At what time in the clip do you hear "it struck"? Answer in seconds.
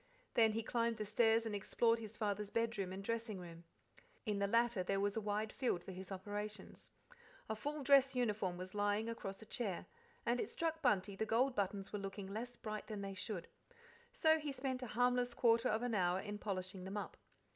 10.39-10.81